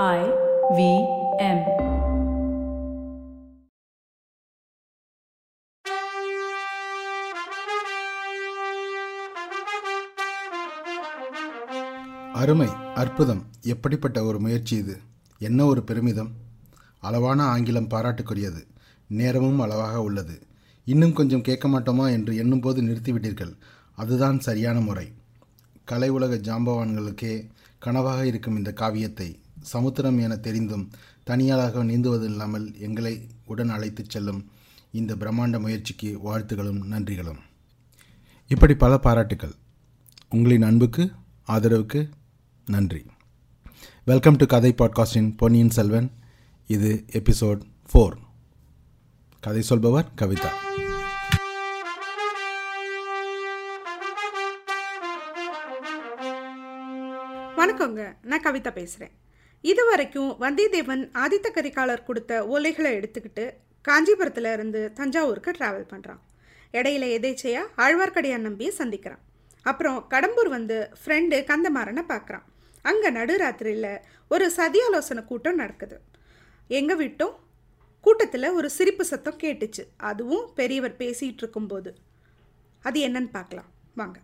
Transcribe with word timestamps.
I 0.00 0.20
V 0.76 0.82
M. 1.38 1.58
அருமை 12.34 12.68
அற்புதம். 12.94 13.44
எப்படிப்பட்ட 13.62 14.24
ஒரு 14.24 14.40
முயற்சி 14.40 14.76
இது? 14.76 14.98
என்ன 15.38 15.64
ஒரு 15.64 15.82
பெருமிதம்? 15.82 16.30
அளவான 17.00 17.42
ஆங்கிலம் 17.42 17.88
பாராட்டுக்குரியது. 17.88 18.66
நேரமும் 19.08 19.60
அளவாக 19.60 20.02
உள்ளது. 20.02 20.46
இன்னும் 20.84 21.12
கொஞ்சம் 21.12 21.42
கேட்க 21.42 21.68
மாட்டோமா 21.68 22.10
என்று 22.10 22.36
எண்ணும்போது 22.36 22.82
நிறுத்திவிட்டீர்கள். 22.82 23.56
அதுதான் 23.96 24.40
சரியான 24.40 24.80
முறை. 24.80 25.12
கலை 25.84 26.08
உலக 26.08 26.34
ஜாம்பவான்களுக்கே 26.34 27.48
கனவாக 27.84 28.22
இருக்கும் 28.22 28.56
இந்த 28.56 28.72
காவியத்தை 28.72 29.41
சமுத்திரம் 29.62 30.18
என 30.18 30.36
தெரிந்தும் 30.36 30.90
தனியாளாக 31.26 31.84
நீந்துவது 31.84 32.24
இல்லாமல் 32.24 32.78
எங்களை 32.78 33.26
உடன் 33.44 33.70
அழைத்துச் 33.70 34.10
செல்லும் 34.10 34.50
இந்த 34.90 35.14
பிரம்மாண்ட 35.14 35.60
முயற்சிக்கு 35.60 36.18
வாழ்த்துகளும் 36.24 36.84
நன்றிகளும். 36.84 37.38
இப்படி 38.48 38.74
பல 38.74 38.98
பாராட்டுக்கள். 38.98 39.52
உங்களின் 40.30 40.62
அன்புக்கு 40.62 41.12
ஆதரவுக்கு 41.48 42.08
நன்றி. 42.66 43.06
வெல்கம் 44.04 44.36
டு 44.36 44.46
கதை 44.46 44.74
பாட்காஸ்டின் 44.78 45.36
பொன்னியின் 45.36 45.70
செல்வன் 45.70 46.10
இது 46.66 47.04
எபிசோட் 47.12 47.60
ஃபோர். 47.92 48.12
கதை 49.40 49.62
சொல்பவர் 49.62 50.12
கவிதா. 50.16 50.48
வணக்கங்க. 57.56 58.16
நான் 58.22 58.44
கவிதா 58.44 58.70
பேசுகிறேன் 58.70 59.20
இது 59.70 59.84
வரைக்கும் 59.84 60.30
வந்தியத்தேவன் 60.40 61.02
ஆதித்த 61.14 61.48
கரிகாலர் 61.54 62.04
கொடுத்த 62.04 62.44
ஓலைகளை 62.44 62.90
எடுத்துக்கிட்டு 62.98 63.44
காஞ்சிபுரத்தில் 63.82 64.52
இருந்து 64.52 64.92
தஞ்சாவூருக்கு 64.92 65.50
ட்ராவல் 65.50 65.90
பண்ணுறான் 65.92 66.20
இடையில 66.72 67.04
எதேச்சையாக 67.18 67.72
ஆழ்வார்க்கடியான் 67.76 68.46
நம்பியை 68.48 68.72
சந்திக்கிறான். 68.78 69.22
அப்புறம் 69.62 70.06
கடம்பூர் 70.10 70.48
வந்து 70.48 70.90
ஃப்ரெண்டு 71.00 71.36
கந்தமாறனை 71.50 72.04
பார்க்குறான். 72.08 72.46
அங்கே 72.82 73.10
நடுராத்திரியில் 73.10 74.00
ஒரு 74.28 74.52
சதியாலோசனை 74.56 75.24
கூட்டம் 75.24 75.54
நடக்குது. 75.54 76.00
எங்கே 76.68 76.94
விட்டோம்? 76.94 77.34
கூட்டத்தில் 78.00 78.50
ஒரு 78.50 78.70
சிரிப்பு 78.70 79.04
சத்தம் 79.04 79.40
கேட்டுச்சு. 79.42 79.84
அதுவும் 79.96 80.54
பெரியவர் 80.54 80.96
பேசிகிட்டு 80.96 81.42
இருக்கும்போது. 81.44 81.94
அது 82.82 83.08
என்னன்னு 83.08 83.30
பார்க்கலாம். 83.30 83.70
வாங்க. 83.94 84.18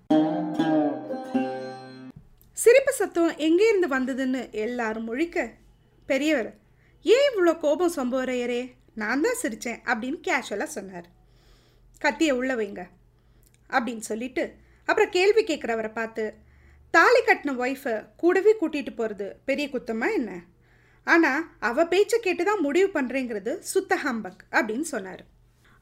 சிரிப்பு 2.63 2.93
சத்தம் 2.99 3.33
எங்கேருந்து 3.47 3.89
வந்ததுன்னு 3.95 4.41
எல்லாரும் 4.65 5.07
முழிக்க 5.09 5.39
பெரியவர் 6.09 6.49
ஏன் 7.05 7.27
இவ்வளோ 7.29 7.53
கோபம் 7.65 7.93
சம்பவரையரே? 7.97 8.63
நான் 9.01 9.23
தான் 9.25 9.39
சிரித்தேன் 9.43 9.79
அப்படின்னு 9.91 10.19
கேஷுவலாக 10.27 10.75
சொன்னார். 10.77 11.07
கத்தியை 12.05 12.33
உள்ள 12.39 12.53
வைங்க 12.61 12.83
அப்படின்னு 13.71 14.05
சொல்லிட்டு 14.11 14.45
அப்புறம் 14.89 15.15
கேள்வி 15.17 15.43
கேட்குறவரை 15.51 15.93
பார்த்து 16.01 16.25
தாலி 16.95 17.21
கட்டின 17.29 17.55
ஒய்ஃபை 17.63 17.95
கூடவே 18.23 18.53
கூட்டிகிட்டு 18.61 18.95
போகிறது 19.01 19.29
பெரிய 19.49 19.67
குத்தமாக 19.75 20.19
என்ன? 20.19 20.33
ஆனால் 21.07 21.47
அவள் 21.69 21.91
பேச்சை 21.95 22.19
கேட்டு 22.27 22.43
தான் 22.51 22.65
முடிவு 22.67 22.91
பண்ணுறேங்கிறது 22.99 23.53
சுத்த 23.73 23.95
ஹம்பக் 24.05 24.45
அப்படின்னு 24.57 24.87
சொன்னார். 24.95 25.25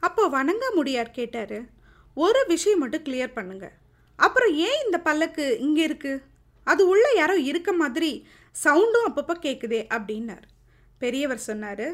அப்போ 0.03 0.23
வணங்க 0.39 0.65
முடியார் 0.79 1.17
கேட்டார். 1.19 1.59
ஒரு 2.17 2.41
விஷயம் 2.55 2.83
மட்டும் 2.83 3.07
கிளியர் 3.07 3.37
பண்ணுங்க. 3.41 3.67
அப்புறம் 4.19 4.53
ஏன் 4.69 4.81
இந்த 4.87 4.99
பல்லக்கு 5.07 5.45
இங்கே 5.67 5.85
இருக்குது 5.89 6.23
அது 6.67 6.83
உள்ள 6.93 7.07
யாரோ 7.17 7.37
இருக்க 7.51 7.71
மாதிரி 7.83 8.11
சவுண்டும் 8.55 9.09
அப்பப்போ 9.09 9.35
கேட்குதே 9.47 9.81
அப்படின்னார். 9.97 10.47
பெரியவர் 11.03 11.47
சொன்னார் 11.49 11.89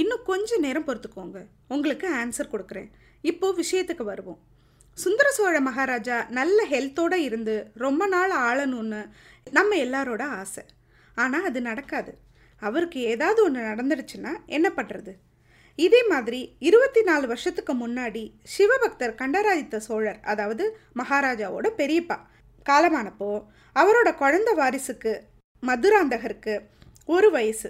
இன்னும் 0.00 0.26
கொஞ்ச 0.30 0.58
நேரம் 0.64 0.86
பொறுத்துக்கோங்க 0.88 1.38
உங்களுக்கு 1.74 2.06
ஆன்சர் 2.20 2.52
கொடுக்குறேன். 2.52 2.88
இப்போது 3.24 3.58
விஷயத்துக்கு 3.62 4.04
வருவோம். 4.12 4.40
சுந்தர 4.98 5.28
சோழ 5.30 5.56
மகாராஜா 5.60 6.16
நல்ல 6.38 6.58
ஹெல்த்தோடு 6.72 7.18
இருந்து 7.28 7.54
ரொம்ப 7.84 8.02
நாள் 8.14 8.32
ஆளணும்னு 8.48 9.02
நம்ம 9.56 9.76
எல்லாரோட 9.86 10.22
ஆசை. 10.40 10.64
ஆனால் 11.16 11.46
அது 11.50 11.60
நடக்காது. 11.60 12.12
அவருக்கு 12.62 13.00
ஏதாவது 13.12 13.40
ஒன்று 13.46 13.60
நடந்துடுச்சுன்னா 13.70 14.32
என்ன 14.56 14.68
பண்ணுறது 14.76 15.12
இதே 15.78 16.00
மாதிரி 16.12 16.40
இருபத்தி 16.68 17.00
நாலு 17.02 17.26
வருஷத்துக்கு 17.26 17.72
முன்னாடி 17.74 18.22
சிவபக்தர் 18.54 19.18
கண்டராதித்த 19.20 19.80
சோழர் 19.80 20.18
அதாவது 20.22 20.64
மகாராஜாவோட 20.96 21.66
பெரியப்பா 21.76 22.16
காலமானப்போ 22.66 23.30
அவரோட 23.76 24.08
குழந்த 24.22 24.50
வாரிசுக்கு 24.60 25.12
மதுராந்தகருக்கு 25.62 26.54
ஒரு 27.14 27.28
வயசு. 27.30 27.68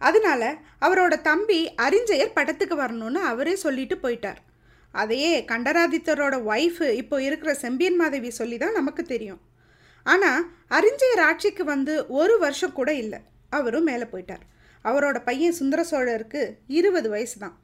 அதனால 0.00 0.42
அவரோட 0.86 1.14
தம்பி 1.20 1.60
அறிஞ்சயர் 1.86 2.36
படத்துக்கு 2.38 2.76
வரணும்னு 2.82 3.20
அவரே 3.32 3.54
சொல்லிட்டு 3.64 3.96
போயிட்டார். 4.04 4.40
அதையே 4.94 5.32
கண்டராதித்தரோட 5.50 6.34
ஒய்ஃபு 6.52 6.88
இப்போ 7.00 7.16
இருக்கிற 7.22 7.52
செம்பியன் 7.54 7.98
மாதவி 8.00 8.30
சொல்லி 8.30 8.56
தான் 8.58 8.78
நமக்கு 8.78 9.02
தெரியும். 9.12 9.40
ஆனால் 10.06 10.42
அரிஞ்சயர் 10.78 11.22
ஆட்சிக்கு 11.28 11.64
வந்து 11.64 11.94
ஒரு 12.20 12.34
வருஷம் 12.38 12.76
கூட 12.78 12.90
இல்லை. 13.02 13.20
அவரும் 13.50 13.88
மேலே 13.90 14.06
போயிட்டார். 14.12 14.44
அவரோட 14.84 15.18
பையன் 15.28 15.58
சுந்தர 15.58 15.80
சோழருக்கு 15.90 16.42
இருபது 16.78 17.08
வயசு 17.08 17.36
தான் 17.38 17.56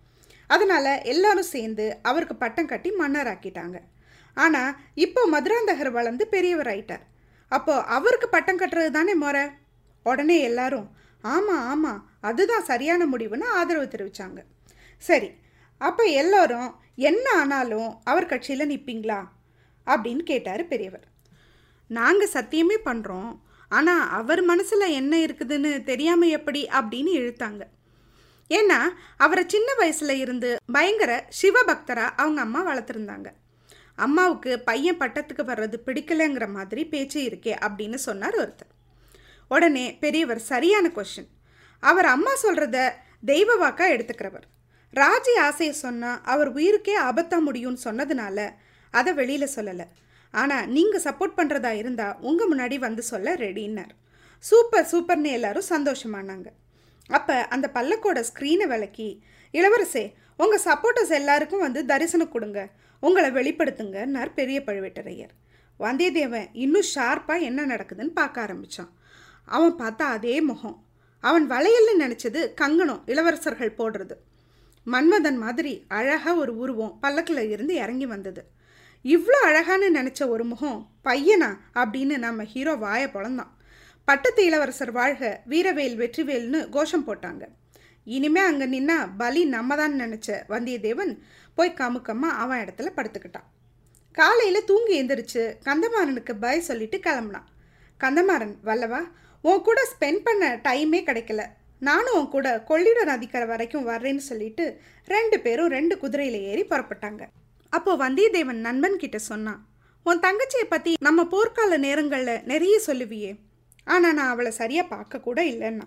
அதனால் 0.51 0.93
எல்லாரும் 1.13 1.53
சேர்ந்து 1.55 1.85
அவருக்கு 2.03 2.35
பட்டம் 2.37 2.71
கட்டி 2.71 2.91
மன்னராக்கிட்டாங்க 3.01 3.79
ஆனால் 4.37 4.77
இப்போ 4.95 5.27
மதுராந்தகர் 5.27 5.91
வளர்ந்து 5.91 6.29
பெரியவர் 6.29 6.67
ஆயிட்டார் 6.67 7.05
அப்போது 7.53 7.87
அவருக்கு 7.87 8.29
பட்டம் 8.29 8.61
கட்டுறது 8.61 8.91
தானே 8.91 9.15
முறை? 9.15 9.45
உடனே 10.03 10.41
எல்லாரும் 10.41 10.89
ஆமாம் 11.25 11.65
ஆமாம் 11.69 12.09
அதுதான் 12.21 12.65
சரியான 12.65 13.07
முடிவுன்னு 13.07 13.47
ஆதரவு 13.49 13.87
தெரிவித்தாங்க 13.87 14.41
சரி 15.03 15.31
அப்போ 15.81 16.05
எல்லோரும் 16.05 16.71
என்ன 16.95 17.31
ஆனாலும் 17.33 18.01
அவர் 18.05 18.27
கட்சியில் 18.27 18.71
நிற்பீங்களா 18.71 19.21
அப்படின்னு 19.87 20.23
கேட்டார் 20.23 20.67
பெரியவர். 20.67 21.05
நாங்கள் 21.89 22.35
சத்தியமே 22.35 22.77
பண்ணுறோம் 22.85 23.31
ஆனால் 23.71 24.09
அவர் 24.09 24.43
மனசில் 24.43 24.95
என்ன 24.95 25.17
இருக்குதுன்னு 25.17 25.85
தெரியாமல் 25.85 26.29
எப்படி? 26.29 26.69
அப்படின்னு 26.73 27.13
இழுத்தாங்க. 27.21 27.63
ஏன்னா 28.51 28.79
அவரை 29.17 29.45
சின்ன 29.47 29.69
வயசுல 29.81 30.11
இருந்து 30.11 30.57
பயங்கர 30.73 31.27
சிவபக்தராக 31.43 32.17
அவங்க 32.17 32.41
அம்மா 32.41 32.73
வளர்த்துருந்தாங்க. 32.73 33.29
அம்மாவுக்கு 34.07 34.53
பையன் 34.69 35.01
பட்டத்துக்கு 35.03 35.45
வர்றது 35.51 35.77
பிடிக்கலைங்கிற 35.87 36.47
மாதிரி 36.57 36.83
பேச்சு 36.93 37.19
இருக்கே 37.29 37.55
அப்படின்னு 37.67 37.99
சொன்னார் 38.09 38.37
ஒருத்தர். 38.43 38.73
உடனே 39.51 39.87
பெரியவர் 40.03 40.41
சரியான 40.53 40.89
கொஷின் 40.97 41.31
அவர் 41.83 42.09
அம்மா 42.15 42.33
சொல்கிறத 42.45 42.79
தெய்வ 43.31 43.57
வாக்கா 43.63 43.87
எடுத்துக்கிறவர். 43.95 44.47
ராஜி 44.95 45.35
ஆசையை 45.49 45.75
சொன்னால் 45.85 46.21
அவர் 46.33 46.51
உயிருக்கே 46.59 46.95
ஆபத்தாக 47.09 47.47
முடியும்னு 47.49 47.87
சொன்னதுனால 47.89 48.39
அதை 48.95 49.13
வெளியில் 49.21 49.55
சொல்லலை. 49.57 49.87
ஆனால் 50.35 50.69
நீங்கள் 50.77 51.05
சப்போர்ட் 51.07 51.39
பண்ணுறதா 51.39 51.73
இருந்தால் 51.83 52.19
உங்கள் 52.29 52.51
முன்னாடி 52.51 52.77
வந்து 52.87 53.03
சொல்ல 53.13 53.35
ரெடின்னார் 53.45 53.93
சூப்பர் 54.45 54.89
சூப்பர்னு 54.93 55.31
எல்லாரும் 55.39 55.71
சந்தோஷமானாங்க. 55.75 56.49
அப்போ 57.11 57.37
அந்த 57.55 57.67
பல்லக்கோட 57.77 58.19
ஸ்க்ரீனை 58.31 58.67
விளக்கி 58.73 59.09
இளவரசே 59.55 60.05
உங்கள் 60.43 60.65
சப்போர்ட்டர்ஸ் 60.69 61.15
எல்லாருக்கும் 61.21 61.65
வந்து 61.67 61.81
தரிசனம் 61.91 62.35
கொடுங்க. 62.35 62.61
உங்களை 63.01 63.31
வெளிப்படுத்துங்கன்னார் 63.31 64.33
பெரிய 64.35 64.63
பழுவேட்டரையர். 64.67 65.35
வந்தியத்தேவன் 65.81 66.49
இன்னும் 66.53 66.89
ஷார்ப்பாக 66.95 67.41
என்ன 67.41 67.67
நடக்குதுன்னு 67.67 68.13
பார்க்க 68.15 68.41
ஆரம்பித்தான் 68.41 68.91
அவன் 69.45 69.75
பார்த்தா 69.75 70.07
அதே 70.17 70.41
முகம். 70.41 70.79
அவன் 71.25 71.51
வளையல்னு 71.51 71.95
நினச்சது 71.99 72.55
கங்கணம் 72.55 73.03
இளவரசர்கள் 73.07 73.79
போடுறது. 73.79 74.17
மன்மதன் 74.87 75.37
மாதிரி 75.37 75.85
அழகாக 75.89 76.35
ஒரு 76.35 76.57
உருவம் 76.57 76.99
பல்லக்கில் 77.01 77.51
இருந்து 77.51 77.75
இறங்கி 77.75 78.07
வந்தது. 78.07 78.43
இவ்வளோ 79.05 79.39
அழகான்னு 79.45 79.89
நினச்ச 79.95 80.29
ஒரு 80.29 80.45
முகம் 80.45 80.91
பையனா 81.05 81.51
அப்படின்னு 81.75 82.19
நம்ம 82.19 82.45
ஹீரோ 82.45 82.75
வாய 82.75 83.05
பொழந்தான். 83.07 83.53
பட்டத்து 84.05 84.45
இளவரசர் 84.45 84.93
வாழ்க 84.93 85.43
வீரவேல் 85.49 85.97
வெற்றிவேல்னு 85.97 86.61
கோஷம் 86.69 87.07
போட்டாங்க. 87.07 87.43
இனிமே 88.05 88.41
அங்கே 88.41 88.67
நின்னா 88.67 88.97
பலி 89.17 89.45
நம்ம 89.45 89.77
தான் 89.77 90.01
நினச்ச 90.01 90.29
வந்தியத்தேவன் 90.49 91.13
போய் 91.61 91.79
காமுக்கம்மா 91.81 92.31
அவன் 92.43 92.63
இடத்துல 92.65 92.91
படுத்துக்கிட்டான். 92.99 93.49
காலையில் 94.19 94.69
தூங்கி 94.71 94.95
எந்திரிச்சு 95.01 95.43
கந்தமாறனுக்கு 95.67 96.35
பய 96.45 96.61
சொல்லிட்டு 96.69 96.99
கிளம்புனான். 97.07 97.49
கந்தமாறன் 98.01 98.55
வல்லவா 98.69 99.01
உன் 99.45 99.65
கூட 99.67 99.81
ஸ்பெண்ட் 99.91 100.23
பண்ண 100.27 100.45
டைமே 100.67 101.01
கிடைக்கல. 101.09 101.43
நானும் 101.89 102.17
உன் 102.19 102.33
கூட 102.35 102.49
கொள்ளிட 102.71 103.01
நதிக்கரை 103.11 103.47
வரைக்கும் 103.51 103.87
வர்றேன்னு 103.91 104.23
சொல்லிட்டு 104.31 104.65
ரெண்டு 105.13 105.37
பேரும் 105.45 105.71
ரெண்டு 105.77 105.95
குதிரையில் 106.03 106.39
ஏறி 106.51 106.65
புறப்பட்டாங்க. 106.73 107.23
அப்போ 107.73 107.93
வந்தியத்தேவன் 108.03 108.61
நண்பன் 108.67 109.01
கிட்ட 109.03 109.19
சொன்னான் 109.31 109.61
உன் 110.07 110.23
தங்கச்சியை 110.27 110.67
பற்றி 110.69 110.93
நம்ம 111.07 111.21
போர்க்கால 111.33 111.79
நேரங்களில் 111.87 112.43
நிறைய 112.53 112.77
சொல்லுவியே. 112.89 113.33
ஆனால் 113.87 114.17
நான் 114.19 114.33
அவளை 114.33 114.53
சரியாக 114.61 114.93
பார்க்க 114.95 115.27
கூட 115.29 115.41
இல்லைன்னா 115.53 115.87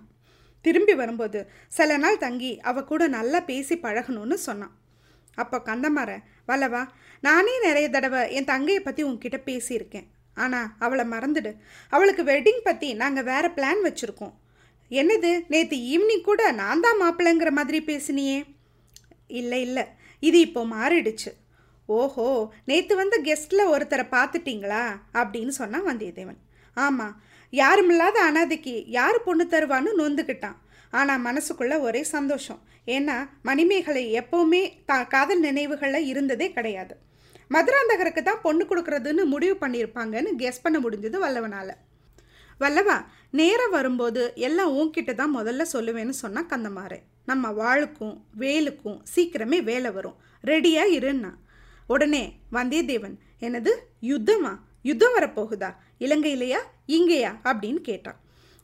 திரும்பி 0.65 0.93
வரும்போது 1.01 1.39
சில 1.77 1.97
நாள் 2.03 2.21
தங்கி 2.25 2.51
அவ 2.69 2.83
கூட 2.91 3.03
நல்லா 3.17 3.39
பேசி 3.51 3.75
பழகணும்னு 3.85 4.37
சொன்னான். 4.47 4.73
அப்போ 5.41 5.57
கந்தமார 5.69 6.11
வல்லவா 6.49 6.81
நானே 7.27 7.53
நிறைய 7.65 7.87
தடவை 7.89 8.21
என் 8.37 8.49
தங்கையை 8.51 8.81
பற்றி 8.81 9.03
உன்கிட்ட 9.09 9.37
பேசியிருக்கேன். 9.49 10.07
ஆனால் 10.43 10.69
அவளை 10.85 11.05
மறந்துடு. 11.13 11.51
அவளுக்கு 11.95 12.23
வெட்டிங் 12.31 12.63
பற்றி 12.67 12.87
நாங்கள் 13.01 13.27
வேறு 13.29 13.49
பிளான் 13.57 13.81
வச்சுருக்கோம். 13.87 14.33
என்னது 14.91 15.31
நேற்று 15.53 15.77
ஈவினிங் 15.91 16.27
கூட 16.29 16.41
நான் 16.61 16.83
தான் 16.85 17.01
மாப்பிள்ளைங்கிற 17.03 17.51
மாதிரி 17.59 17.79
பேசினியே? 17.91 18.39
இல்லை 19.39 19.61
இல்லை. 19.67 19.85
இது 20.19 20.39
இப்போ 20.47 20.61
மாறிடுச்சு. 20.75 21.31
ஓஹோ 21.89 22.27
நேற்று 22.69 22.93
வந்த 22.95 23.15
கெஸ்ட்டில் 23.27 23.71
ஒருத்தரை 23.73 24.05
பார்த்துட்டிங்களா? 24.15 24.83
அப்படின்னு 25.21 25.53
சொன்னான் 25.59 25.87
வந்தியத்தேவன். 25.89 26.39
ஆமாம் 26.77 27.15
யாருமில்லாத 27.53 28.17
அனாதைக்கு 28.29 28.75
யார் 28.97 29.25
பொண்ணு 29.25 29.45
தருவான்னு 29.49 29.91
நொந்துக்கிட்டான். 30.01 30.57
ஆனால் 30.99 31.23
மனசுக்குள்ள 31.27 31.79
ஒரே 31.79 32.01
சந்தோஷம். 32.15 32.59
ஏன்னா 32.85 33.15
மணிமேகலை 33.41 34.03
எப்போவுமே 34.19 34.61
தா 34.85 34.97
காதல் 35.03 35.39
நினைவுகளில் 35.39 36.09
இருந்ததே 36.11 36.47
கிடையாது. 36.51 36.95
மதுராந்தகருக்கு 37.49 38.21
தான் 38.23 38.41
பொண்ணு 38.41 38.63
கொடுக்கறதுன்னு 38.65 39.23
முடிவு 39.25 39.55
பண்ணியிருப்பாங்கன்னு 39.61 40.31
கெஸ் 40.37 40.63
பண்ண 40.63 40.77
முடிஞ்சது 40.79 41.17
வல்லவனால். 41.25 41.73
வல்லவா 42.59 42.97
நேரம் 43.29 43.69
வரும்போது 43.69 44.23
எல்லாம் 44.35 44.73
உன்கிட்ட 44.77 45.11
தான் 45.13 45.35
முதல்ல 45.37 45.63
சொல்லுவேன்னு 45.73 46.15
சொன்னால் 46.23 46.45
கந்தமாறு. 46.45 46.99
நம்ம 47.25 47.51
வாளுக்கும் 47.51 48.15
வேலுக்கும் 48.39 48.99
சீக்கிரமே 49.15 49.59
வேலை 49.63 49.91
வரும். 49.91 50.17
ரெடியாக 50.43 50.95
இருன்னா. 50.99 51.31
உடனே 51.87 52.23
வந்தியத்தேவன் 52.51 53.15
எனது 53.39 53.71
யுத்தமா? 54.01 54.53
யுத்தம் 54.81 55.15
வரப்போகுதா? 55.17 55.69
இலங்கையிலையா? 55.99 56.59
இங்கேயா? 56.87 57.31
அப்படின்னு 57.43 57.81
கேட்டான். 57.81 58.19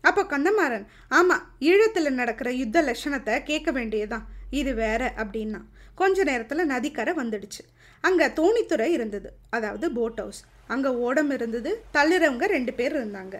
அப்போ 0.08 0.22
கந்தமாறன் 0.24 0.86
ஆமாம் 1.18 1.44
ஈழத்தில் 1.70 2.18
நடக்கிற 2.20 2.52
யுத்த 2.52 2.82
லட்சணத்தை 2.82 3.36
கேட்க 3.44 3.72
வேண்டியதுதான். 3.72 4.26
இது 4.60 4.72
வேற 4.84 5.14
அப்படின்னா. 5.18 5.62
கொஞ்ச 5.96 6.24
நேரத்தில் 6.24 6.70
நதிக்கரை 6.74 7.14
வந்துடுச்சு. 7.22 7.64
அங்கே 8.04 8.28
தோணித்துறை 8.40 8.88
இருந்தது. 8.98 9.30
அதாவது 9.50 9.92
போட் 9.92 10.20
ஹவுஸ் 10.22 10.42
அங்கே 10.74 10.90
ஓடம் 11.08 11.32
இருந்தது. 11.38 11.72
தள்ளுறவங்க 11.94 12.46
ரெண்டு 12.56 12.74
பேர் 12.74 12.96
இருந்தாங்க. 13.00 13.36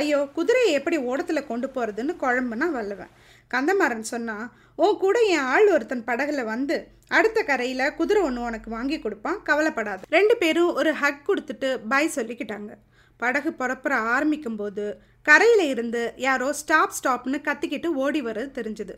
ஐயோ 0.00 0.18
குதிரையை 0.38 0.72
எப்படி 0.78 0.96
ஓடத்தில் 1.10 1.48
கொண்டு 1.50 1.68
போகிறதுன்னு 1.74 2.12
குழம்புனா 2.24 2.66
வல்லுவேன் 2.78 3.14
கந்தமாறன் 3.54 4.10
சொன்னால் 4.12 4.48
ஓ 4.82 4.86
கூட 5.04 5.16
என் 5.36 5.48
ஆள் 5.52 5.68
ஒருத்தன் 5.74 6.04
படகுல 6.10 6.42
வந்து 6.44 6.76
அடுத்த 7.18 7.38
கரையில் 7.42 7.94
குதிரை 7.94 8.20
ஒன்று 8.22 8.40
உனக்கு 8.48 8.68
வாங்கி 8.70 8.98
கொடுப்பான். 8.98 9.40
கவலைப்படாது. 9.48 10.02
ரெண்டு 10.16 10.34
பேரும் 10.36 10.74
ஒரு 10.80 10.90
ஹக் 11.00 11.26
கொடுத்துட்டு 11.28 11.68
பாய் 11.92 12.14
சொல்லிக்கிட்டாங்க. 12.16 12.70
படகு 13.20 13.50
புறப்புற 13.52 13.94
ஆரம்பிக்கும் 14.14 14.58
போது 14.60 14.84
கரையில் 15.28 15.64
இருந்து 15.68 16.02
யாரோ 16.16 16.48
ஸ்டாப் 16.52 16.92
ஸ்டாப்னு 16.98 17.38
கத்திக்கிட்டு 17.46 17.88
ஓடி 18.04 18.20
வர்றது 18.22 18.52
தெரிஞ்சுது. 18.58 18.94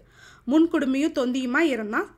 முன்குடுமையும் 0.46 1.16
தொந்தியுமா 1.18 1.62
இருந்தான் 1.74 2.08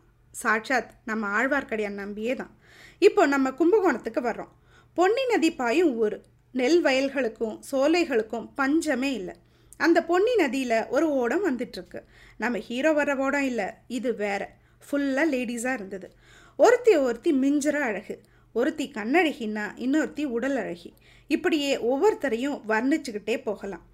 சாட்சாத் 0.43 0.93
நம்ம 1.05 1.31
ஆழ்வார்க்கடியான் 1.37 2.01
நம்பியே 2.03 2.35
தான் 2.35 2.53
இப்போ 2.99 3.23
நம்ம 3.27 3.51
கும்பகோணத்துக்கு 3.51 4.21
வர்றோம். 4.21 4.53
பொன்னி 4.95 5.25
நதி 5.27 5.51
பாயும் 5.61 5.95
ஊர். 5.97 6.17
நெல் 6.53 6.81
வயல்களுக்கும் 6.85 7.57
சோலைகளுக்கும் 7.71 8.51
பஞ்சமே 8.55 9.11
இல்லை. 9.15 9.35
அந்த 9.77 9.99
பொன்னி 10.11 10.35
நதியில் 10.37 10.79
ஒரு 10.89 11.07
ஓடம் 11.23 11.47
வந்துட்டுருக்கு 11.49 12.01
நம்ம 12.37 12.59
ஹீரோ 12.59 12.93
வர 12.93 13.17
ஓடம் 13.17 13.47
இல்லை. 13.51 13.69
இது 13.89 14.11
வேற. 14.15 14.43
ஃபுல்லாக 14.87 15.33
லேடிஸாக 15.35 15.79
இருந்தது. 15.79 16.09
ஒருத்தி 16.59 16.93
ஒருத்தி 17.07 17.31
மிஞ்சிற 17.33 17.77
அழகு. 17.89 18.17
ஒருத்தி 18.55 18.85
கண்ணழகின்னா 18.95 19.65
இன்னொருத்தி 19.85 20.25
உடல் 20.37 20.57
அழகி 20.57 20.91
இப்படியே 21.29 21.71
ஒவ்வொருத்தரையும் 21.91 22.61
வர்ணிச்சுக்கிட்டே 22.69 23.43
போகலாம். 23.43 23.85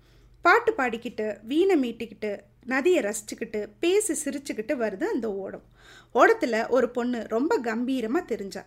பாட்டு 0.43 0.73
பாடிக்கிட்டு 0.73 1.27
வீணை 1.43 1.77
மீட்டிக்கிட்டு 1.83 2.31
நதியை 2.65 3.03
ரசிச்சுக்கிட்டு 3.03 3.61
பேசி 3.81 4.15
சிரிச்சுக்கிட்டு 4.23 4.75
வருது 4.83 5.05
அந்த 5.05 5.27
ஓடம். 5.35 5.63
ஓடத்தில் 6.13 6.67
ஒரு 6.69 6.91
பொண்ணு 6.91 7.27
ரொம்ப 7.29 7.59
கம்பீரமாக 7.59 8.25
தெரிஞ்சா. 8.25 8.65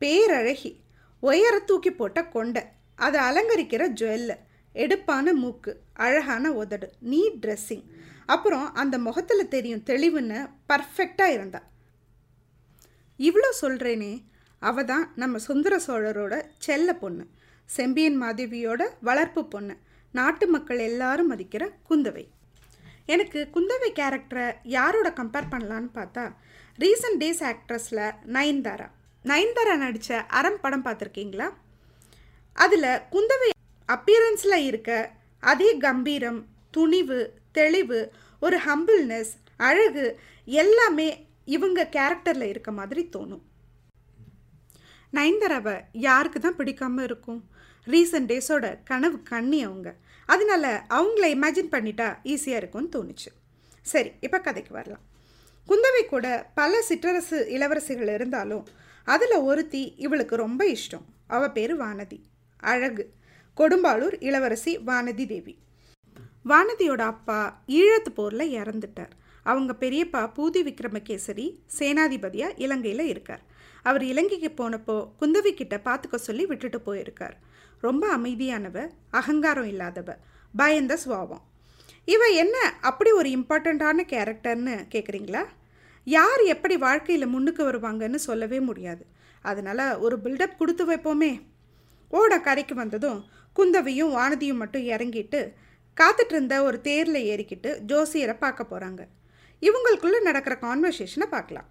பேரழகி 0.00 0.72
உயர 1.20 1.58
தூக்கி 1.58 1.90
போட்ட 1.90 2.24
கொண்டை. 2.26 2.62
அதை 2.96 3.20
அலங்கரிக்கிற 3.20 3.84
ஜுவல்லு 4.00 4.36
எடுப்பான 4.72 5.32
மூக்கு 5.32 5.72
அழகான 5.92 6.52
உதடு 6.52 6.88
நீட் 7.04 7.38
ட்ரெஸ்ஸிங் 7.40 7.84
அப்புறம் 8.26 8.74
அந்த 8.74 8.98
முகத்தில் 8.98 9.48
தெரியும் 9.48 9.86
தெளிவுன்னு 9.86 10.38
பர்ஃபெக்டாக 10.68 11.34
இருந்தா. 11.34 11.60
இவ்வளோ 13.18 13.50
சொல்கிறேனே 13.60 14.12
அவ 14.68 14.82
தான் 14.90 15.04
நம்ம 15.22 15.38
சுந்தர 15.48 15.74
சோழரோட 15.86 16.34
செல்ல 16.66 16.88
பொண்ணு 17.02 17.24
செம்பியன் 17.70 18.18
மாதேவியோட 18.22 18.82
வளர்ப்பு 19.08 19.42
பொண்ணு 19.54 19.74
நாட்டு 20.14 20.46
மக்கள் 20.54 20.80
எல்லாரும் 20.90 21.30
மதிக்கிற 21.32 21.64
குந்தவை. 21.88 22.24
எனக்கு 23.14 23.40
குந்தவை 23.54 23.88
கேரக்டரை 23.98 24.46
யாரோட 24.76 25.08
கம்பேர் 25.18 25.50
பண்ணலான்னு 25.52 25.90
பார்த்தா 25.98 26.24
ரீசன்ட் 26.78 27.20
டேஸ் 27.22 27.42
ஆக்ட்ரஸில் 27.50 28.04
நயன்தாரா. 28.36 28.88
நயன்தாரா 29.24 29.74
நடித்த 29.84 30.18
அறம் 30.38 30.60
படம் 30.64 30.84
பார்த்துருக்கீங்களா? 30.86 31.48
அதில் 32.56 32.90
குந்தவை 33.14 33.50
அப்பியரன்ஸில் 33.88 34.64
இருக்க 34.70 34.90
அதே 35.52 35.70
கம்பீரம் 35.86 36.40
துணிவு 36.76 37.20
தெளிவு 37.58 38.00
ஒரு 38.42 38.56
ஹம்பிள்னஸ் 38.68 39.34
அழகு 39.68 40.06
எல்லாமே 40.62 41.08
இவங்க 41.56 41.88
கேரக்டரில் 41.96 42.50
இருக்க 42.52 42.70
மாதிரி 42.78 43.02
தோணும். 43.16 43.44
நயன்தாராவை 45.12 45.80
யாருக்கு 45.92 46.40
தான் 46.40 46.56
பிடிக்காம 46.56 47.02
இருக்கும்? 47.02 47.44
ரீசன்ட் 47.86 48.30
டேஸோட 48.32 48.78
கனவு 48.84 49.22
கண்ணி 49.22 49.62
அவங்க. 49.62 49.94
அதனால 50.26 50.84
அவங்கள 50.88 51.26
இமேஜின் 51.36 51.72
பண்ணிட்டா 51.72 52.16
ஈஸியாக 52.24 52.60
இருக்கும்னு 52.60 52.92
தோணுச்சு. 52.96 53.30
சரி 53.82 54.10
இப்போ 54.20 54.40
கதைக்கு 54.40 54.72
வரலாம். 54.72 55.00
குந்தவை 55.68 56.06
கூட 56.08 56.50
பல 56.54 56.82
சிற்றரசு 56.88 57.46
இளவரசிகள் 57.48 58.14
இருந்தாலும் 58.14 58.66
அதில் 59.04 59.36
ஒருத்தி 59.36 59.94
இவளுக்கு 59.96 60.36
ரொம்ப 60.36 60.64
இஷ்டம். 60.64 61.04
அவள் 61.26 61.50
பேர் 61.50 61.78
வானதி. 61.78 62.20
அழகு. 62.56 63.12
கொடும்பாளூர் 63.56 64.16
இளவரசி 64.20 64.78
வானதி 64.78 65.26
தேவி. 65.26 65.58
வானதியோட 66.48 67.00
அப்பா 67.00 67.62
ஈழத்து 67.68 68.10
போரில் 68.14 68.54
இறந்துட்டார். 68.54 69.14
அவங்க 69.42 69.74
பெரியப்பா 69.80 70.30
பூதி 70.36 70.62
விக்ரமகேசரி 70.62 71.58
சேனாதிபதியாக 71.78 72.52
இலங்கையில் 72.56 73.06
இருக்கார். 73.06 73.42
அவர் 73.88 74.04
இலங்கைக்கு 74.12 74.50
போனப்போ 74.52 74.96
குந்தவி 75.20 75.50
கிட்ட 75.54 75.76
பார்த்துக்க 75.84 76.16
சொல்லி 76.28 76.44
விட்டுட்டு 76.46 76.78
போயிருக்கார். 76.86 77.36
ரொம்ப 77.86 78.04
அமைதியானவ 78.16 78.76
அகங்காரம் 79.10 79.68
இல்லாதவ 79.72 80.10
பயந்த 80.54 80.92
சுவாவம் 81.04 81.44
இவ 82.14 82.24
என்ன 82.42 82.56
அப்படி 82.80 83.10
ஒரு 83.20 83.28
இம்பார்ட்டண்ட்டான 83.36 84.04
கேரக்டர்னு 84.12 84.74
கேட்குறீங்களா 84.94 85.42
யார் 86.06 86.42
எப்படி 86.54 86.74
வாழ்க்கையில் 86.86 87.32
முன்னுக்கு 87.34 87.62
வருவாங்கன்னு 87.68 88.18
சொல்லவே 88.28 88.58
முடியாது. 88.60 89.04
அதனால் 89.44 89.84
ஒரு 90.04 90.16
பில்டப் 90.24 90.58
கொடுத்து 90.58 90.84
வைப்போமே. 90.90 91.32
ஓட 92.10 92.32
கரைக்கு 92.46 92.74
வந்ததும் 92.74 93.20
குந்தவியும் 93.56 94.14
வானதியும் 94.16 94.60
மட்டும் 94.62 94.88
இறங்கிட்டு 94.94 95.40
காத்துட்டு 95.96 96.34
இருந்த 96.34 96.54
ஒரு 96.62 96.78
தேரில் 96.86 97.20
ஏறிக்கிட்டு 97.32 97.70
ஜோசியரை 97.90 98.36
பார்க்க 98.38 98.70
போகிறாங்க 98.70 99.02
இவங்களுக்குள்ளே 99.62 100.20
நடக்கிற 100.28 100.54
கான்வர்சேஷனை 100.66 101.28
பார்க்கலாம். 101.34 101.68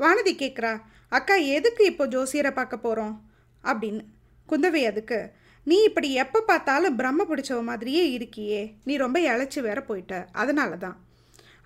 வானதி 0.00 0.32
கேட்குறா 0.34 0.72
அக்கா 1.08 1.34
எதுக்கு 1.56 1.82
இப்போ 1.84 2.04
ஜோசியரை 2.06 2.50
பார்க்க 2.50 2.76
போகிறோம் 2.76 3.14
அப்படின்னு. 3.64 4.02
குந்தவை 4.48 4.82
அதுக்கு 4.90 5.18
நீ 5.66 5.76
இப்படி 5.88 6.08
எப்போ 6.22 6.38
பார்த்தாலும் 6.40 6.96
பிரம்ம 6.96 7.24
பிடிச்சவ 7.30 7.62
மாதிரியே 7.62 8.04
இருக்கியே. 8.16 8.60
நீ 8.84 8.92
ரொம்ப 8.96 9.18
இழைச்சி 9.20 9.60
வேற 9.60 9.80
போயிட்ட. 9.88 10.14
அதனால 10.32 10.76
தான். 10.76 10.96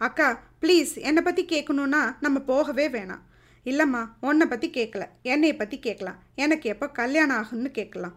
அக்கா 0.00 0.28
ப்ளீஸ் 0.62 0.94
என்னை 1.08 1.22
பற்றி 1.22 1.44
கேட்கணுன்னா 1.44 2.02
நம்ம 2.20 2.38
போகவே 2.52 2.86
வேணாம். 2.88 3.22
இல்லைம்மா 3.66 4.00
உன்னை 4.20 4.46
பற்றி 4.46 4.68
கேட்கல 4.70 5.04
என்னையை 5.32 5.56
பற்றி 5.56 5.76
கேட்கலாம் 5.78 6.18
எனக்கு 6.34 6.66
எப்போ 6.68 6.86
கல்யாணம் 7.00 7.36
ஆகும்னு 7.36 7.70
கேட்கலாம் 7.78 8.16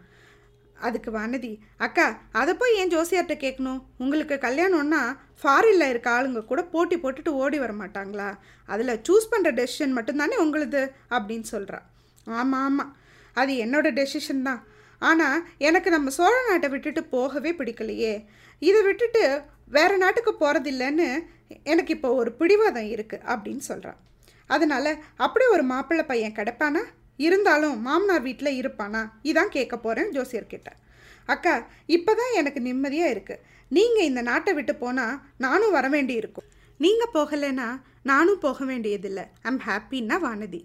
அதுக்கு 0.86 1.10
வானதி 1.12 1.52
அக்கா 1.86 2.06
அதை 2.40 2.54
போய் 2.54 2.78
ஏன் 2.82 2.92
ஜோசியார்கிட்ட 2.94 3.36
கேட்கணும் 3.44 3.82
உங்களுக்கு 4.04 4.36
கல்யாணம்னா 4.46 5.02
ஃபாரினில் 5.42 5.90
இருக்க 5.90 6.10
ஆளுங்க 6.16 6.42
கூட 6.46 6.62
போட்டி 6.74 6.96
போட்டுட்டு 6.96 7.32
ஓடி 7.42 7.58
வர 7.64 7.74
மாட்டாங்களா? 7.82 8.30
அதில் 8.70 9.02
சூஸ் 9.08 9.32
பண்ணுற 9.34 9.52
டெசிஷன் 9.60 9.96
மட்டும்தானே 9.98 10.38
உங்களுது? 10.46 10.82
அப்படின்னு 11.18 11.48
சொல்கிறா 11.54 11.80
ஆமாம் 12.28 12.66
ஆமாம் 12.70 12.92
அது 13.36 13.52
என்னோட 13.64 13.88
டெசிஷன் 14.00 14.46
தான். 14.50 14.62
ஆனால் 15.02 15.44
எனக்கு 15.68 15.90
நம்ம 15.96 16.10
சோழ 16.10 16.36
நாட்டை 16.50 16.70
விட்டுட்டு 16.70 17.02
போகவே 17.16 17.52
பிடிக்கலையே. 17.60 18.14
இதை 18.62 18.80
விட்டுட்டு 18.88 19.24
வேறு 19.76 19.96
நாட்டுக்கு 20.04 20.32
போகிறதில்லன்னு 20.42 21.08
எனக்கு 21.72 21.94
இப்போ 21.96 22.10
ஒரு 22.22 22.32
பிடிவாதம் 22.40 22.92
இருக்குது 22.96 23.26
அப்படின்னு 23.32 23.64
சொல்கிறான் 23.72 24.00
அதனால் 24.50 24.92
அப்படி 25.26 25.46
ஒரு 25.56 25.64
மாப்பிள்ளை 25.72 26.06
பையன் 26.12 26.38
கிடப்பானா? 26.38 26.82
இருந்தாலும் 27.26 27.76
மாமனார் 27.88 28.26
வீட்டில் 28.28 28.58
இருப்பானா? 28.62 29.02
இதான் 29.30 29.54
கேட்க 29.56 29.76
போகிறேன் 29.78 30.12
ஜோசியர்கிட்ட 30.18 30.70
அக்கா 31.34 31.54
இப்போ 31.96 32.12
தான் 32.16 32.36
எனக்கு 32.40 32.60
நிம்மதியாக 32.68 33.14
இருக்குது 33.14 33.44
நீங்கள் 33.72 34.08
இந்த 34.10 34.22
நாட்டை 34.22 34.52
விட்டு 34.54 34.76
போனால் 34.76 35.20
நானும் 35.46 35.76
வர 35.78 35.86
வேண்டி 35.96 36.14
இருக்கும். 36.14 36.48
நீங்கள் 36.80 37.14
போகலைன்னா 37.14 37.68
நானும் 38.12 38.42
போக 38.46 38.66
வேண்டியதில்லை. 38.66 39.26
ஐம் 39.50 39.62
ஹாப்பின்னா 39.68 40.18
வானதி. 40.26 40.62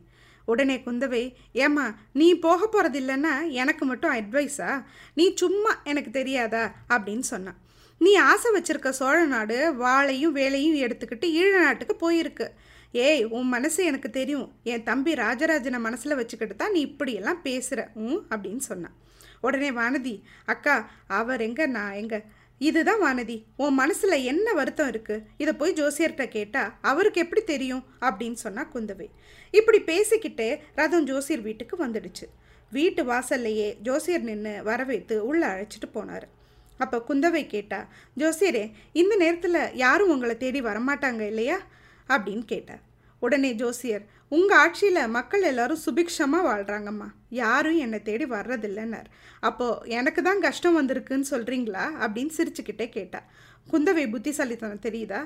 உடனே 0.49 0.77
குந்தவை 0.87 1.23
ஏம்மா 1.65 1.87
நீ 2.13 2.29
போக 2.47 2.61
போகிறதில்லைன்னா 2.67 3.35
எனக்கு 3.63 3.85
மட்டும் 3.85 4.15
அட்வைஸா 4.19 4.71
நீ 5.15 5.25
சும்மா 5.43 5.73
எனக்கு 5.91 6.11
தெரியாதா? 6.11 6.65
அப்படின்னு 6.95 7.27
சொன்னான். 7.33 7.59
நீ 8.01 8.13
ஆசை 8.31 8.51
வச்சிருக்க 8.55 8.91
சோழ 9.01 9.19
நாடு 9.25 9.59
வாழையும் 9.83 10.37
வேலையும் 10.39 10.79
எடுத்துக்கிட்டு 10.85 11.27
ஈழ 11.41 11.51
நாட்டுக்கு 11.61 11.97
போயிருக்கு. 12.05 12.47
ஏய் 12.95 13.25
உன் 13.25 13.49
மனசு 13.49 13.85
எனக்கு 13.85 14.11
தெரியும். 14.11 14.53
என் 14.63 14.83
தம்பி 14.83 15.15
ராஜராஜனை 15.15 15.79
மனசில் 15.79 16.15
வச்சுக்கிட்டு 16.15 16.57
தான் 16.57 16.73
நீ 16.73 16.81
இப்படியெல்லாம் 16.81 17.43
பேசுகிற 17.43 17.91
ம் 17.95 18.23
அப்படின்னு 18.31 18.57
சொன்னான் 18.57 18.97
உடனே 19.41 19.71
வானதி 19.71 20.23
அக்கா 20.45 20.91
அவர் 21.07 21.41
எங்க? 21.41 21.67
நான் 21.67 21.93
எங்க? 21.93 22.23
இதுதான் 22.59 23.01
வானதி 23.03 23.45
உன் 23.57 23.75
மனசில் 23.75 24.25
என்ன 24.25 24.53
வருத்தம் 24.53 24.89
இருக்குது 24.89 25.25
இதை 25.37 25.53
போய் 25.55 25.73
ஜோசியர்கிட்ட 25.73 26.29
கேட்டால் 26.29 26.73
அவருக்கு 26.81 27.21
எப்படி 27.21 27.43
தெரியும்? 27.45 27.85
அப்படின்னு 28.01 28.33
சொன்னால் 28.33 28.71
குந்தவை. 28.75 29.09
இப்படி 29.51 29.79
பேசிக்கிட்டே 29.79 30.61
ரதம் 30.75 31.05
ஜோசியர் 31.05 31.41
வீட்டுக்கு 31.41 31.87
வந்துடுச்சு. 31.87 32.27
வீட்டு 32.71 33.05
வாசல்லையே 33.05 33.81
ஜோசியர் 33.81 34.23
நின்று 34.23 34.63
வரவேற்று 34.63 35.27
உள்ளே 35.27 35.47
அழைச்சிட்டு 35.47 35.89
போனார். 35.95 36.27
அப்போ 36.79 37.05
குந்தவை 37.09 37.47
கேட்டா 37.47 37.89
ஜோசியரே 38.19 38.73
இந்த 38.93 39.17
நேரத்தில் 39.17 39.75
யாரும் 39.75 40.09
உங்களை 40.09 40.37
தேடி 40.37 40.61
வரமாட்டாங்க 40.61 41.21
இல்லையா? 41.21 41.59
அப்படின்னு 42.15 42.45
கேட்டார் 42.55 42.83
உடனே 43.23 43.51
ஜோசியர் 43.61 44.05
உங்கள் 44.37 44.59
ஆட்சியில் 44.61 45.13
மக்கள் 45.17 45.43
எல்லாரும் 45.51 45.83
சுபிக்ஷமாக 45.85 46.47
வாழ்கிறாங்கம்மா 46.49 47.09
யாரும் 47.41 47.79
என்னை 47.85 47.99
தேடி 48.09 48.27
வர்றதில்லைன்னார். 48.33 49.09
அப்போது 49.49 49.91
எனக்கு 49.99 50.21
தான் 50.29 50.43
கஷ்டம் 50.47 50.79
வந்திருக்குன்னு 50.79 51.29
சொல்கிறீங்களா 51.33 51.85
அப்படின்னு 52.05 52.33
சிரிச்சுக்கிட்டே 52.39 52.87
கேட்டா. 52.97 53.21
குந்தவை 53.73 54.05
புத்திசாலித்தனம் 54.15 54.85
தெரியுதா? 54.87 55.21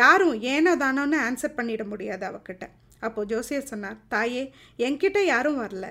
யாரும் 0.00 0.36
ஏனோ 0.52 0.74
தானோன்னு 0.84 1.18
ஆன்சர் 1.26 1.56
பண்ணிட 1.58 1.84
முடியாது 1.92 2.24
அவகிட்ட. 2.30 2.64
அப்போது 3.06 3.28
ஜோசியர் 3.32 3.70
சொன்னார் 3.72 3.98
தாயே 4.14 4.44
என்கிட்ட 4.86 5.18
யாரும் 5.32 5.60
வரல. 5.64 5.86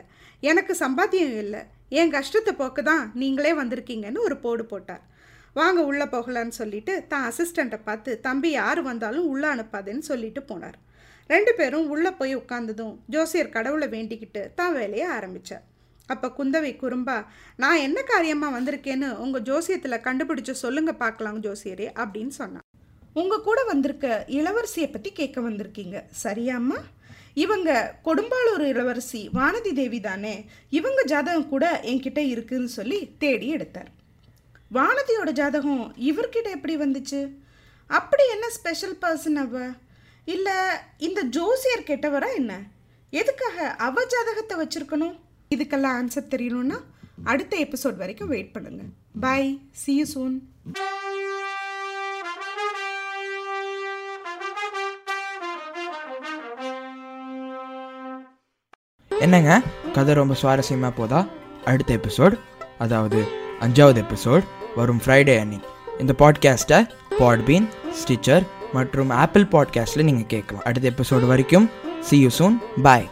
எனக்கு 0.49 0.73
சம்பாத்தியம் 0.83 1.37
இல்லை. 1.43 1.61
என் 1.99 2.15
கஷ்டத்தை 2.17 2.53
போக்கு 2.61 2.81
தான் 2.91 3.05
நீங்களே 3.21 3.53
வந்திருக்கீங்கன்னு 3.61 4.25
ஒரு 4.27 4.37
போடு 4.45 4.65
போட்டார். 4.65 5.03
வாங்க 5.55 5.79
உள்ளே 5.89 6.05
போகலான்னு 6.13 6.59
சொல்லிட்டு 6.59 6.93
தான் 7.07 7.25
அசிஸ்டண்ட்டை 7.29 7.79
பார்த்து 7.87 8.19
தம்பி 8.27 8.51
யார் 8.51 8.81
வந்தாலும் 8.81 9.29
உள்ளே 9.31 9.47
அனுப்பாதேன்னு 9.53 10.05
சொல்லிட்டு 10.11 10.41
போனார். 10.51 10.77
ரெண்டு 11.29 11.51
பேரும் 11.59 11.89
உள்ளே 11.93 12.11
போய் 12.19 12.33
உட்காந்ததும் 12.35 12.93
ஜோசியர் 13.15 13.55
கடவுளை 13.55 13.87
வேண்டிக்கிட்டு 13.95 14.41
தான் 14.59 14.75
வேலையை 14.77 15.07
ஆரம்பித்தார் 15.17 15.65
அப்போ 16.09 16.27
குந்தவை 16.37 16.71
குறும்பா 16.75 17.15
நான் 17.55 17.83
என்ன 17.87 17.99
காரியமாக 18.11 18.55
வந்திருக்கேன்னு 18.57 19.09
உங்கள் 19.23 19.45
ஜோசியத்தில் 19.49 20.03
கண்டுபிடிச்சு 20.07 20.53
சொல்லுங்கள் 20.63 21.01
பார்க்கலாம் 21.03 21.41
ஜோசியரே 21.45 21.87
அப்படின்னு 22.01 22.33
சொன்னான். 22.41 22.65
உங்கள் 23.13 23.45
கூட 23.47 23.59
வந்திருக்க 23.63 24.07
இளவரசியை 24.37 24.87
பற்றி 24.91 25.11
கேட்க 25.19 25.39
வந்திருக்கீங்க 25.41 25.97
சரியாம்மா 26.23 26.79
இவங்க 27.43 27.69
கொடும்பாளூர் 28.07 28.65
இளவரசி 28.71 29.21
வானதி 29.37 29.71
தேவி 29.73 29.99
தானே? 29.99 30.35
இவங்க 30.79 31.01
ஜாதகம் 31.03 31.49
கூட 31.49 31.65
என்கிட்ட 31.91 32.21
இருக்குன்னு 32.33 32.71
சொல்லி 32.77 32.99
தேடி 33.23 33.47
எடுத்தார். 33.47 33.91
வானதியோட 34.77 35.29
ஜாதகம் 35.39 35.83
இவர்கிட்ட 36.09 36.49
எப்படி 36.55 36.73
வந்துச்சு? 36.77 37.19
அப்படி 37.87 38.23
என்ன 38.29 38.49
ஸ்பெஷல் 38.49 38.97
பர்சன் 39.03 39.39
அவ? 39.43 39.61
இல்லை 40.33 40.57
இந்த 40.97 41.21
ஜோசியர் 41.37 41.87
கெட்டவரா 41.87 42.29
என்ன? 42.35 42.53
எதுக்காக 43.09 43.69
அவ 43.87 44.03
ஜாதகத்தை 44.13 44.55
வச்சிருக்கணும்? 44.61 45.15
இதுக்கெல்லாம் 45.55 45.97
ஆன்சர் 45.99 46.31
தெரியணும்னா 46.33 46.77
அடுத்த 47.23 47.53
எபிசோட் 47.65 48.01
வரைக்கும் 48.01 48.31
வெயிட் 48.33 48.53
பண்ணுங்க. 48.55 48.83
பை 49.19 49.41
சி 49.81 49.95
யூ 49.99 50.05
சூன் 50.13 50.37
என்னங்க? 59.11 59.51
கதை 59.93 60.13
ரொம்ப 60.13 60.35
சுவாரஸ்யமாக 60.41 60.93
போதா? 60.95 61.19
அடுத்த 61.65 61.91
எபிசோட் 61.99 62.35
அதாவது 62.77 63.19
அஞ்சாவது 63.65 63.99
எபிசோட் 64.05 64.45
வரும் 64.75 65.01
ஃப்ரைடே 65.05 65.39
அன்னைக்கு 65.39 65.67
இந்த 65.99 66.13
பாட்காஸ்ட்டை 66.19 66.89
பாட்பீன் 67.19 67.67
ஸ்டிச்சர் 68.03 68.47
மற்றும் 68.73 69.09
ஆப்பிள் 69.09 69.43
பாட்காஸ்ட்டில் 69.43 70.03
நீங்கள் 70.03 70.25
கேட்கலாம். 70.25 70.63
அடுத்த 70.63 70.89
எபிசோடு 70.89 71.27
வரைக்கும் 71.27 71.69
சி 71.99 72.19
யூ 72.19 72.29
சூன் 72.29 72.61
பாய் 72.83 73.09